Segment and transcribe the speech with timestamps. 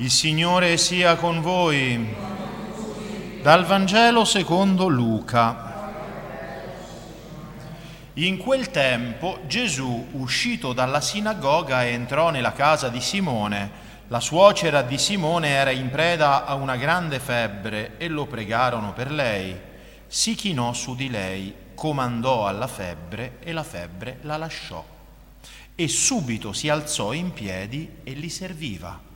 [0.00, 2.14] Il Signore sia con voi.
[3.42, 5.92] Dal Vangelo secondo Luca.
[8.14, 13.70] In quel tempo Gesù, uscito dalla sinagoga, entrò nella casa di Simone.
[14.06, 19.10] La suocera di Simone era in preda a una grande febbre e lo pregarono per
[19.10, 19.58] lei.
[20.06, 24.84] Si chinò su di lei, comandò alla febbre e la febbre la lasciò.
[25.74, 29.07] E subito si alzò in piedi e li serviva.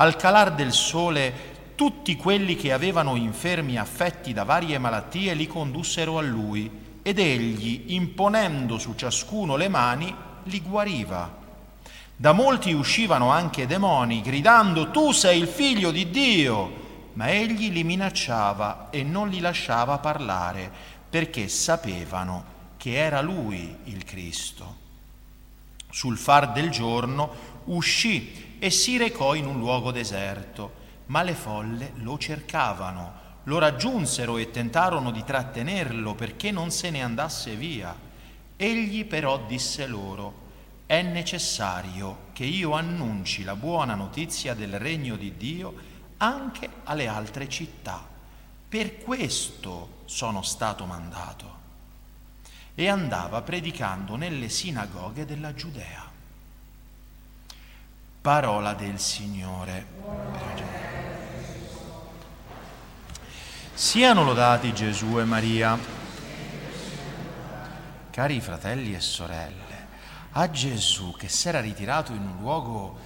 [0.00, 6.18] Al calar del sole tutti quelli che avevano infermi affetti da varie malattie li condussero
[6.18, 6.70] a lui
[7.02, 10.14] ed egli, imponendo su ciascuno le mani,
[10.44, 11.36] li guariva.
[12.14, 17.82] Da molti uscivano anche demoni, gridando Tu sei il figlio di Dio, ma egli li
[17.82, 20.70] minacciava e non li lasciava parlare,
[21.10, 22.44] perché sapevano
[22.76, 24.76] che era lui il Cristo.
[25.90, 31.92] Sul far del giorno uscì e si recò in un luogo deserto, ma le folle
[31.96, 37.96] lo cercavano, lo raggiunsero e tentarono di trattenerlo perché non se ne andasse via.
[38.56, 40.46] Egli però disse loro,
[40.86, 45.74] è necessario che io annunci la buona notizia del regno di Dio
[46.18, 48.06] anche alle altre città.
[48.68, 51.56] Per questo sono stato mandato.
[52.74, 56.17] E andava predicando nelle sinagoghe della Giudea.
[58.28, 59.86] Parola del Signore.
[63.72, 65.78] Siano lodati Gesù e Maria.
[68.10, 69.86] Cari fratelli e sorelle,
[70.32, 72.98] a Gesù che si era ritirato in un luogo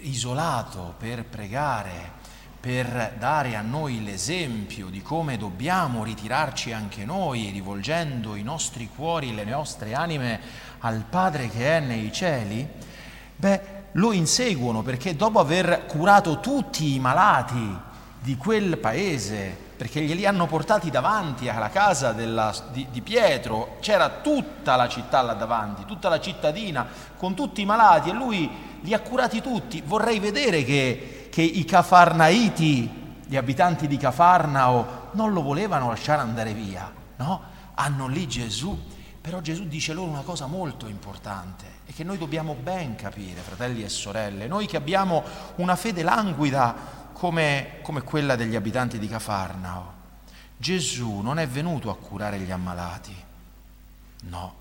[0.00, 2.12] isolato per pregare,
[2.58, 9.34] per dare a noi l'esempio di come dobbiamo ritirarci anche noi, rivolgendo i nostri cuori,
[9.34, 10.40] le nostre anime
[10.78, 12.66] al Padre che è nei cieli,
[13.36, 17.84] beh, lo inseguono perché dopo aver curato tutti i malati
[18.20, 24.08] di quel paese, perché glieli hanno portati davanti alla casa della, di, di, Pietro, c'era
[24.08, 26.86] tutta la città là davanti, tutta la cittadina
[27.16, 29.82] con tutti i malati e lui li ha curati tutti.
[29.84, 36.52] Vorrei vedere che, che i cafarnaiti, gli abitanti di Cafarnao, non lo volevano lasciare andare
[36.52, 37.42] via, no?
[37.74, 38.94] Hanno lì Gesù
[39.26, 43.84] però Gesù dice loro una cosa molto importante e che noi dobbiamo ben capire, fratelli
[43.84, 45.22] e sorelle, noi che abbiamo
[45.56, 46.74] una fede languida
[47.12, 49.94] come, come quella degli abitanti di Cafarnao.
[50.56, 53.14] Gesù non è venuto a curare gli ammalati,
[54.22, 54.54] no,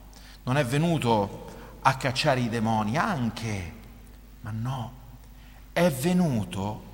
[0.44, 3.74] non è venuto a cacciare i demoni, anche,
[4.42, 4.94] ma no,
[5.74, 6.94] è venuto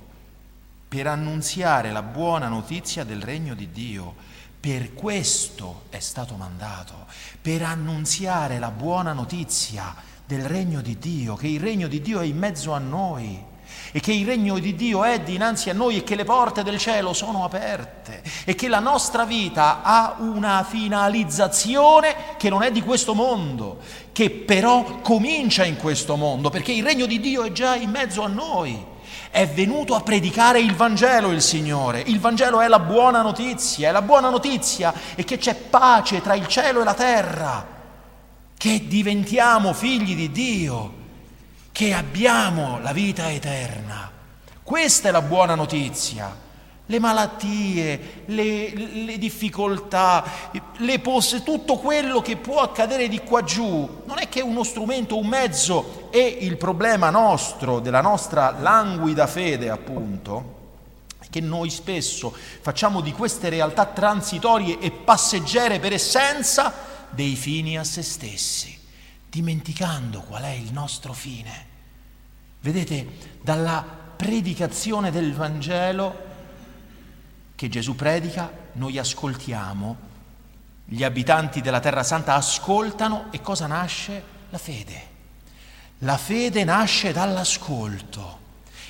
[0.88, 4.30] per annunziare la buona notizia del regno di Dio.
[4.60, 7.06] Per questo è stato mandato,
[7.40, 12.24] per annunziare la buona notizia del regno di Dio, che il regno di Dio è
[12.24, 13.50] in mezzo a noi
[13.94, 16.78] e che il regno di Dio è dinanzi a noi e che le porte del
[16.78, 22.80] cielo sono aperte e che la nostra vita ha una finalizzazione che non è di
[22.80, 23.78] questo mondo,
[24.12, 28.22] che però comincia in questo mondo, perché il regno di Dio è già in mezzo
[28.22, 28.90] a noi.
[29.30, 32.00] È venuto a predicare il Vangelo il Signore.
[32.00, 36.34] Il Vangelo è la buona notizia, è la buona notizia e che c'è pace tra
[36.34, 37.66] il cielo e la terra,
[38.62, 40.92] che diventiamo figli di Dio,
[41.72, 44.08] che abbiamo la vita eterna.
[44.62, 46.32] Questa è la buona notizia
[46.86, 50.24] le malattie, le, le difficoltà,
[50.76, 55.16] le posse, tutto quello che può accadere di qua giù, non è che uno strumento,
[55.16, 60.60] un mezzo e il problema nostro, della nostra languida fede appunto,
[61.30, 66.81] che noi spesso facciamo di queste realtà transitorie e passeggere per essenza
[67.12, 68.76] dei fini a se stessi,
[69.28, 71.66] dimenticando qual è il nostro fine.
[72.60, 73.84] Vedete, dalla
[74.16, 76.30] predicazione del Vangelo
[77.54, 80.10] che Gesù predica, noi ascoltiamo,
[80.84, 84.22] gli abitanti della Terra Santa ascoltano e cosa nasce?
[84.50, 85.10] La fede.
[85.98, 88.40] La fede nasce dall'ascolto.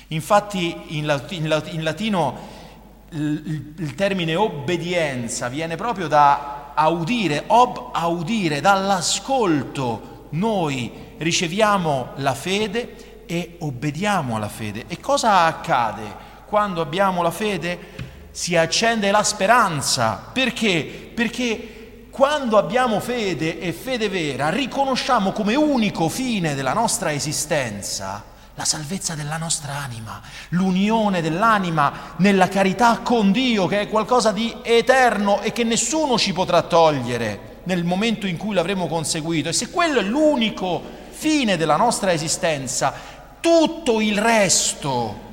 [0.07, 2.61] Infatti in, latino
[3.09, 13.57] il, termine obbedienza viene proprio da audire, ob audire, dall'ascolto noi riceviamo la fede e
[13.59, 14.85] obbediamo alla fede.
[14.87, 18.11] E cosa accade quando abbiamo la fede?
[18.33, 20.31] si accende la speranza.
[20.33, 21.11] Perché?
[21.13, 28.65] Perché quando abbiamo fede e fede vera, riconosciamo come unico fine della nostra esistenza la
[28.65, 35.41] salvezza della nostra anima, l'unione dell'anima nella carità con Dio, che è qualcosa di eterno
[35.41, 39.49] e che nessuno ci potrà togliere nel momento in cui l'avremo conseguito.
[39.49, 42.93] E se quello è l'unico fine della nostra esistenza,
[43.39, 45.23] tutto il resto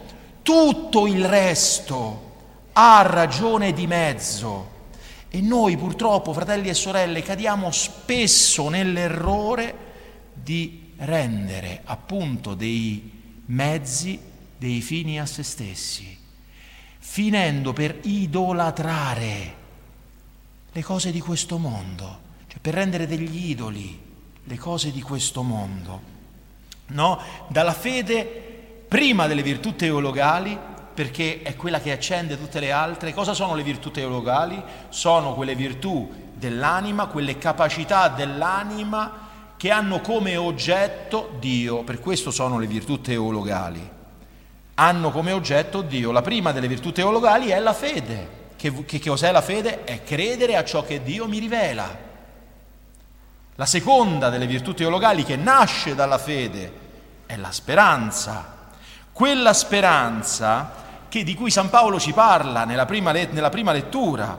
[0.42, 2.28] tutto il resto
[2.72, 4.78] ha ragione di mezzo.
[5.28, 9.88] E noi purtroppo, fratelli e sorelle, cadiamo spesso nell'errore
[10.32, 14.18] di rendere appunto dei mezzi
[14.56, 16.18] dei fini a se stessi,
[16.98, 19.54] finendo per idolatrare
[20.70, 23.98] le cose di questo mondo, cioè per rendere degli idoli
[24.44, 26.18] le cose di questo mondo.
[26.88, 27.20] No?
[27.48, 28.24] Dalla fede
[28.86, 30.58] prima delle virtù teologali
[30.92, 33.14] perché è quella che accende tutte le altre.
[33.14, 34.62] Cosa sono le virtù teologali?
[34.90, 39.28] Sono quelle virtù dell'anima, quelle capacità dell'anima
[39.60, 43.90] che hanno come oggetto Dio, per questo sono le virtù teologali.
[44.76, 46.12] Hanno come oggetto Dio.
[46.12, 48.28] La prima delle virtù teologali è la fede.
[48.56, 49.84] Che, che, cos'è la fede?
[49.84, 51.94] È credere a ciò che Dio mi rivela.
[53.56, 56.72] La seconda delle virtù teologali che nasce dalla fede
[57.26, 58.70] è la speranza.
[59.12, 60.72] Quella speranza
[61.10, 64.38] che, di cui San Paolo ci parla nella prima, nella prima lettura,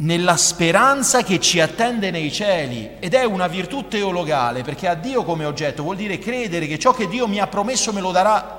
[0.00, 5.24] nella speranza che ci attende nei cieli ed è una virtù teologale perché ha Dio
[5.24, 8.58] come oggetto, vuol dire credere che ciò che Dio mi ha promesso me lo darà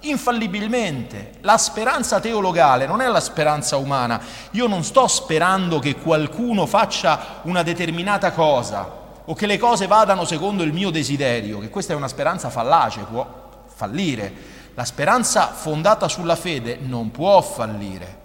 [0.00, 1.32] infallibilmente.
[1.40, 4.20] La speranza teologale non è la speranza umana.
[4.52, 10.24] Io non sto sperando che qualcuno faccia una determinata cosa o che le cose vadano
[10.24, 14.60] secondo il mio desiderio, che questa è una speranza fallace, può fallire.
[14.74, 18.20] La speranza fondata sulla fede non può fallire.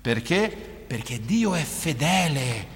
[0.00, 0.75] Perché?
[0.86, 2.74] Perché Dio è fedele.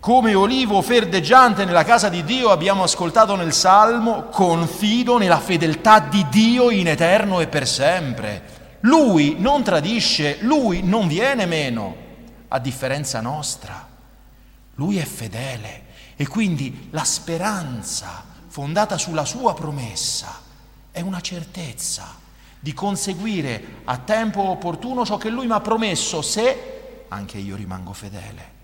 [0.00, 6.26] Come olivo verdeggiante nella casa di Dio abbiamo ascoltato nel Salmo, confido nella fedeltà di
[6.28, 8.78] Dio in eterno e per sempre.
[8.80, 11.96] Lui non tradisce, lui non viene meno,
[12.48, 13.88] a differenza nostra.
[14.74, 15.84] Lui è fedele
[16.16, 20.40] e quindi la speranza fondata sulla sua promessa
[20.90, 22.24] è una certezza
[22.58, 26.75] di conseguire a tempo opportuno ciò che lui mi ha promesso se
[27.08, 28.54] anche io rimango fedele.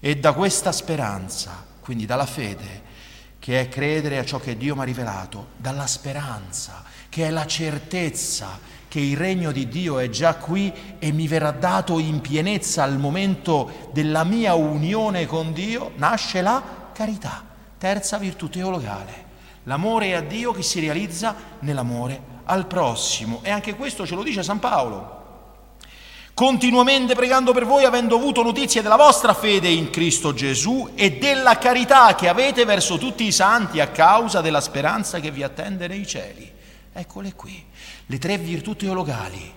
[0.00, 2.82] E da questa speranza, quindi dalla fede,
[3.38, 7.46] che è credere a ciò che Dio mi ha rivelato, dalla speranza, che è la
[7.46, 8.58] certezza
[8.88, 12.98] che il regno di Dio è già qui e mi verrà dato in pienezza al
[12.98, 17.44] momento della mia unione con Dio, nasce la carità,
[17.76, 19.26] terza virtù teologale.
[19.64, 23.40] L'amore a Dio che si realizza nell'amore al prossimo.
[23.42, 25.17] E anche questo ce lo dice San Paolo.
[26.38, 31.58] Continuamente pregando per voi, avendo avuto notizie della vostra fede in Cristo Gesù e della
[31.58, 36.06] carità che avete verso tutti i santi a causa della speranza che vi attende nei
[36.06, 36.48] cieli.
[36.92, 37.60] Eccole qui,
[38.06, 39.52] le tre virtù teologali,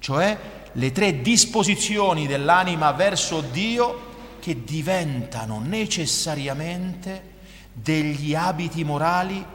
[0.00, 0.36] cioè
[0.72, 7.30] le tre disposizioni dell'anima verso Dio che diventano necessariamente
[7.72, 9.46] degli abiti morali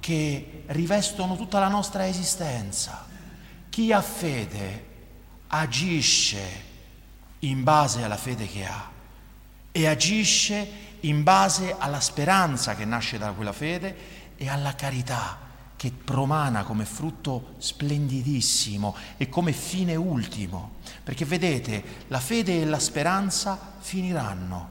[0.00, 3.06] che rivestono tutta la nostra esistenza.
[3.70, 4.93] Chi ha fede
[5.58, 6.72] agisce
[7.40, 8.90] in base alla fede che ha
[9.70, 15.38] e agisce in base alla speranza che nasce da quella fede e alla carità
[15.76, 20.76] che promana come frutto splendidissimo e come fine ultimo.
[21.02, 24.70] Perché vedete, la fede e la speranza finiranno.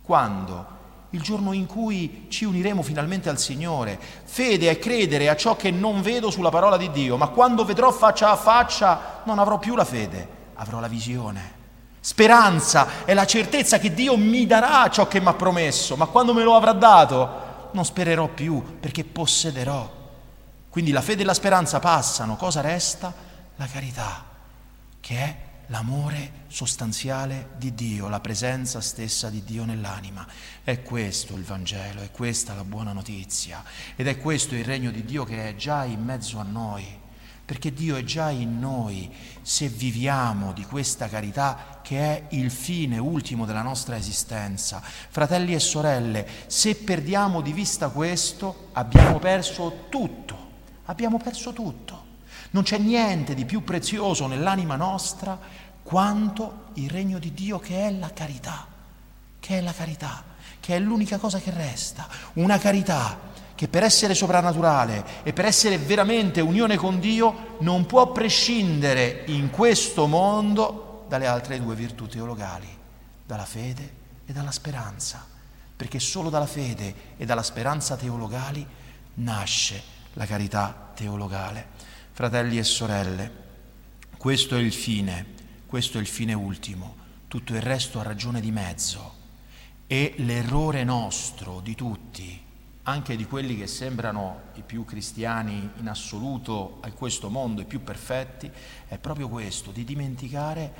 [0.00, 0.78] Quando?
[1.10, 3.98] Il giorno in cui ci uniremo finalmente al Signore.
[4.24, 7.90] Fede è credere a ciò che non vedo sulla parola di Dio, ma quando vedrò
[7.90, 11.58] faccia a faccia non avrò più la fede, avrò la visione.
[12.00, 16.32] Speranza è la certezza che Dio mi darà ciò che mi ha promesso, ma quando
[16.32, 19.98] me lo avrà dato non spererò più perché possederò.
[20.68, 23.12] Quindi la fede e la speranza passano, cosa resta?
[23.56, 24.24] La carità,
[25.00, 25.36] che è
[25.70, 30.26] l'amore sostanziale di Dio, la presenza stessa di Dio nell'anima.
[30.62, 33.62] È questo il Vangelo, è questa la buona notizia
[33.96, 36.84] ed è questo il regno di Dio che è già in mezzo a noi,
[37.44, 39.12] perché Dio è già in noi
[39.42, 44.80] se viviamo di questa carità che è il fine ultimo della nostra esistenza.
[44.82, 50.48] Fratelli e sorelle, se perdiamo di vista questo, abbiamo perso tutto,
[50.84, 51.99] abbiamo perso tutto.
[52.50, 55.38] Non c'è niente di più prezioso nell'anima nostra
[55.82, 58.66] quanto il regno di Dio che è la carità,
[59.38, 60.22] che è la carità,
[60.58, 65.76] che è l'unica cosa che resta, una carità che per essere soprannaturale e per essere
[65.78, 72.68] veramente unione con Dio non può prescindere in questo mondo dalle altre due virtù teologali,
[73.26, 73.92] dalla fede
[74.24, 75.26] e dalla speranza,
[75.76, 78.66] perché solo dalla fede e dalla speranza teologali
[79.14, 79.82] nasce
[80.14, 81.66] la carità teologale.
[82.12, 83.32] Fratelli e sorelle,
[84.16, 85.24] questo è il fine,
[85.66, 86.96] questo è il fine ultimo,
[87.28, 89.14] tutto il resto ha ragione di mezzo.
[89.86, 92.38] E l'errore nostro, di tutti,
[92.82, 97.82] anche di quelli che sembrano i più cristiani in assoluto a questo mondo, i più
[97.82, 98.50] perfetti,
[98.86, 100.72] è proprio questo, di dimenticare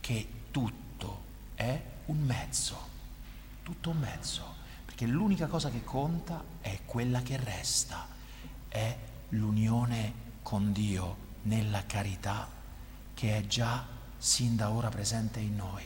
[0.00, 1.22] che tutto
[1.54, 2.76] è un mezzo,
[3.62, 4.54] tutto un mezzo,
[4.84, 8.08] perché l'unica cosa che conta è quella che resta,
[8.68, 8.96] è
[9.28, 12.48] l'unione con Dio nella carità
[13.12, 13.84] che è già
[14.16, 15.82] sin da ora presente in noi.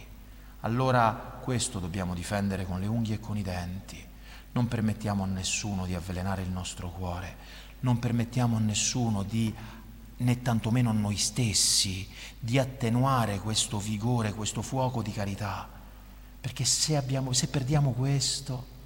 [0.60, 4.06] Allora questo dobbiamo difendere con le unghie e con i denti
[4.52, 7.36] non permettiamo a nessuno di avvelenare il nostro cuore,
[7.80, 9.54] non permettiamo a nessuno di,
[10.16, 15.68] né tantomeno a noi stessi, di attenuare questo vigore, questo fuoco di carità,
[16.40, 18.76] perché se, abbiamo, se perdiamo questo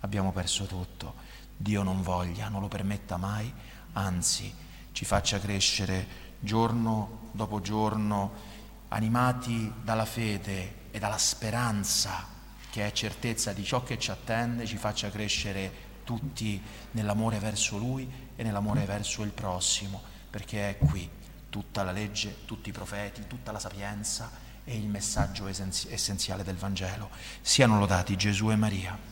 [0.00, 1.30] abbiamo perso tutto.
[1.56, 3.52] Dio non voglia, non lo permetta mai,
[3.92, 4.52] anzi
[4.92, 6.06] ci faccia crescere
[6.38, 8.50] giorno dopo giorno,
[8.88, 12.28] animati dalla fede e dalla speranza
[12.70, 16.60] che è certezza di ciò che ci attende, ci faccia crescere tutti
[16.92, 21.08] nell'amore verso Lui e nell'amore verso il prossimo, perché è qui
[21.50, 24.30] tutta la legge, tutti i profeti, tutta la sapienza
[24.64, 27.10] e il messaggio essenziale del Vangelo.
[27.40, 29.11] Siano lodati Gesù e Maria.